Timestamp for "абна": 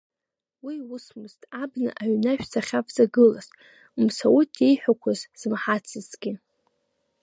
1.61-1.91